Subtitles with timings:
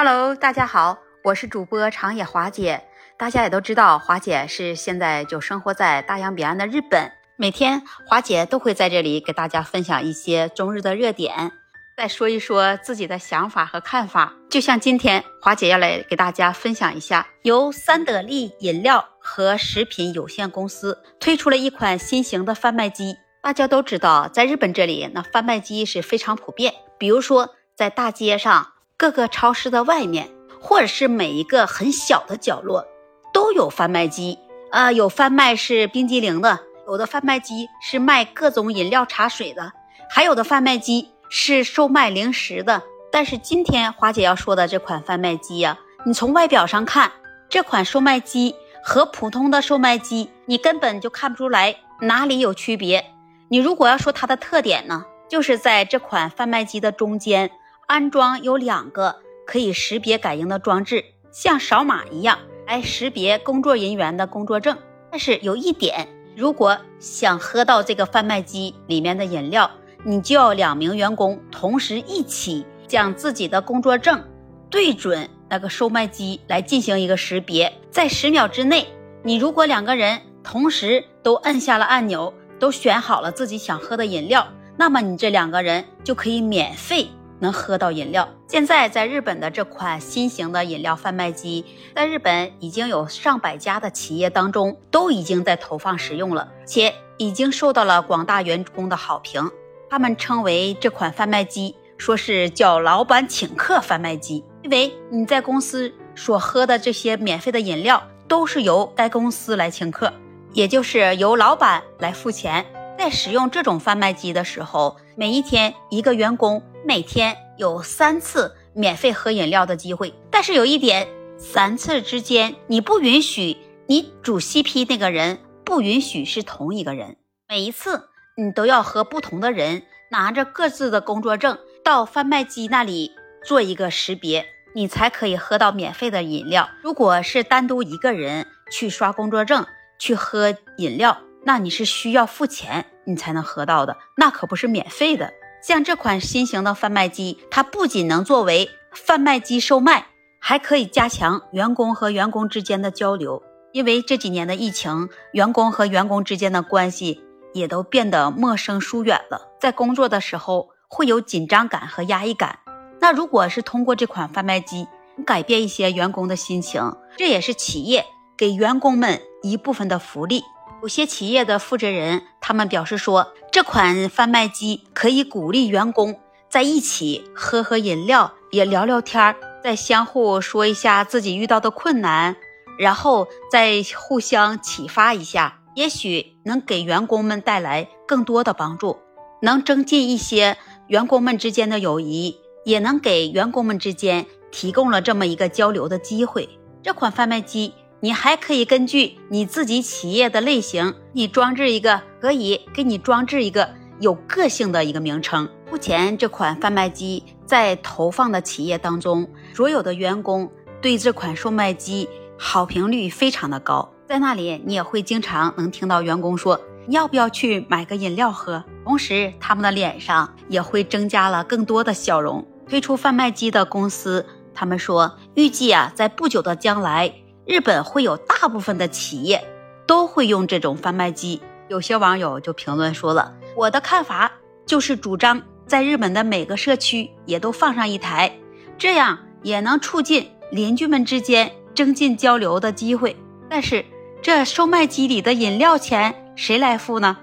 [0.00, 2.84] Hello，大家好，我是主播长野华姐。
[3.16, 7.10] 大家也都知道，华姐是现在就生活在大洋彼岸的日本。
[7.34, 11.50] 每天华姐都会在这里给大家分享一些中日的热点，
[11.96, 14.34] 再说一说自己的想法和看法。
[14.48, 23.16] 就像今天华姐要来给大家分享一下，由三得利饮料和食品有限公司推出了一款新型的贩卖机。
[23.42, 26.72] 大家都知道，在日本这里，那贩卖机是非常普遍。
[26.98, 30.28] 比如说，在大街上、各个超市的外面，
[30.60, 32.84] 或者是每一个很小的角落，
[33.32, 34.36] 都有贩卖机。
[34.72, 39.72] 啊，有贩卖是冰激凌的，有的贩卖机是卖各种饮料、茶水的，
[40.10, 42.82] 还有的贩卖机是售卖零食的。
[43.12, 47.12] 但是今天花姐要说的这款贩卖机呀，你从外表上看，
[47.48, 53.12] 这款售卖机和普通的售卖机，你根本就看不出来哪里有区别。
[53.48, 57.50] 你如果要说它的特点呢，就是在这款贩卖机的中间
[57.88, 64.76] 安装有两个可以识别感应的装置，像扫码一样来识别工作人员的工作证。
[65.10, 69.70] 但是有一点，如果想喝到这个贩卖机里面的饮料，
[70.04, 74.22] 你就要两名员工同时一起将自己的工作证
[74.68, 78.86] 对准那个售卖机来进行一个识别，在十秒之内，
[79.22, 82.32] 你如果两个人同时都按下了按钮。
[82.60, 84.44] 都选好了自己想喝的饮料，
[84.76, 87.08] 那么你这两个人就可以免费
[87.40, 88.28] 能喝到饮料。
[88.46, 99.50] 现在在日本的这款新型的饮料贩卖机，在日本已经有上百家的企业当中都已经在投放使用了，且已经受到了广大员工的好评。
[99.90, 110.12] 他们称为这款贩卖机，说是叫“老板请客贩卖机”，因为你在公司所喝的这些免费的饮料都是由该公司来请客。
[110.52, 112.64] 也就是由老板来付钱，
[112.98, 120.14] 在使用这种贩卖机的时候，每一天一个员工每天有三次免费喝饮料的机会。
[120.30, 133.12] 但是有一点，三次之间你不允许你主 CP 那个人不允许是同一个人，每一次你都要和不同的人拿着各自的工作证到贩卖机那里
[133.44, 136.70] 做一个识别，你才可以喝到免费的饮料。
[136.82, 139.66] 如果是单独一个人去刷工作证。
[140.00, 145.34] 去喝饮料，那你是需要付钱，你才能喝到的，那可不是免费的。
[145.60, 150.06] 像这款新型的贩卖机，它不仅能作为贩卖机售卖，
[150.38, 153.42] 还可以加强员工和员工之间的交流。
[153.72, 157.20] 因为这几年的疫情，员工和员工之间的关系
[157.52, 162.60] 也都变得陌生疏远了，在工作的时候会有紧张感和压抑感。
[163.00, 164.86] 那如果是通过这款贩卖机
[165.26, 168.06] 改变一些员工的心情，这也是企业。
[168.36, 170.44] 给员工们一部分的福利，
[170.80, 182.36] 有些企业的负责人他们表示说，这款贩卖机可以鼓励员工在一起喝喝饮料，也聊聊天儿，再相互说一下自己遇到的困难，
[182.78, 188.98] 然后再互相启发一下，也许能给员工们带来更多的帮助，
[189.42, 190.56] 能增进一些
[190.86, 196.48] 员工们之间的友谊，也能给员工们之间提供了这么一个交流的机会。
[196.84, 197.74] 这款贩卖机。
[198.00, 205.48] 你还可以根据你自己企业的类型，你装置一个可以给你装置一个有个性的一个名称。
[205.68, 210.48] 目前这款贩卖机在投放的企业当中，所有的员工
[210.80, 213.92] 对这款售卖机好评率非常的高。
[214.06, 222.46] 在那里，你也会经常能听到员工说：“要不要去买个饮料喝？”同时，他们的脸上也会增加了更多的笑容。
[222.68, 227.12] 推出贩卖机的公司，他们说预计啊，在不久的将来。
[227.48, 229.42] 日本会有大部分的企业
[229.86, 231.40] 都会用这种贩卖机。
[231.68, 234.30] 有些网友就评论说了：“我的看法
[234.66, 238.30] 就是主张在日本的每个社区也都放上一台，
[238.76, 243.16] 这样也能促进邻居们之间增进交流的机会。”
[243.48, 243.82] 但是
[244.20, 247.16] 这售卖机里的饮料钱谁来付呢？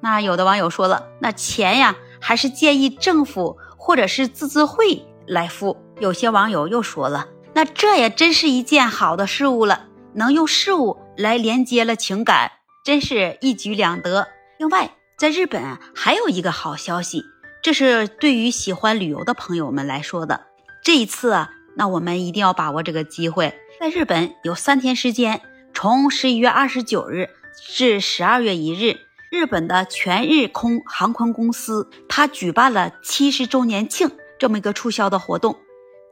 [0.00, 7.28] 那有的网友说了：“那钱呀，还是建议政府或者是自治会来付。”有些网友又说了。
[7.58, 12.52] 那这也真是一件好的事物了，能用事物来连接了情感，
[12.84, 14.28] 真是一举两得。
[14.60, 17.24] 另外，在日本还有一个好消息，
[17.60, 20.46] 这是对于喜欢旅游的朋友们来说的。
[20.84, 25.40] 这一次啊，那我们一定要把握这个机会，在日本有三天时间，
[25.74, 27.28] 从十一月二十九日
[27.74, 28.98] 至十二月一日，
[29.32, 35.56] 日本的全日空航空公司它举办了七十周年庆这么一个促销的活动。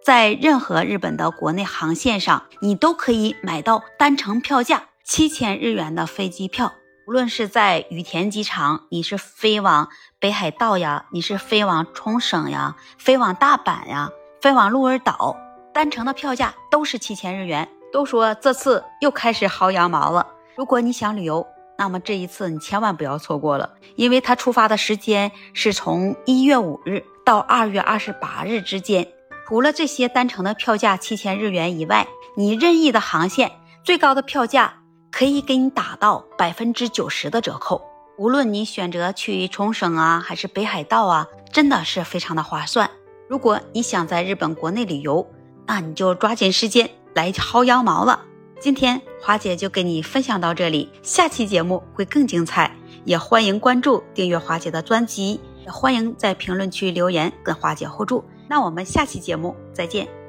[0.06, 6.72] 在任何日本的国内航线上，你都可以买到单程票价七千日元的飞机票。
[7.08, 9.88] 无论是在羽田机场，你是飞往
[10.20, 14.08] 北海道呀，你是飞往冲绳呀，飞往大阪呀，
[14.40, 15.36] 飞往鹿儿岛，
[15.74, 17.68] 单程的票价都是七千日元。
[17.92, 20.24] 都说这次又开始薅羊毛了。
[20.54, 21.44] 如果你想旅游，
[21.78, 29.08] 那么这一次你千万不要错过了，因为它出发的时间是从一月五日到二月二十八日之间。
[29.46, 33.52] 除了这些单程的票价七千日元以外，你任意的航线
[33.84, 34.82] 最高的票价
[35.12, 37.80] 可以给你打到百分之九十的折扣。
[38.18, 42.90] 无论你选择去冲绳啊，还是北海道啊，真的是非常的划算。
[43.28, 45.24] 如果你想在日本国内旅游，
[45.66, 48.24] 那你就抓紧时间来薅羊毛了。
[48.58, 58.24] 今天华姐就给你分享到这里，下期节目会更精彩，也欢迎关注订阅华姐的专辑，欢迎在评论区留言跟花姐互助。
[58.48, 60.25] 那我们下期节目再见。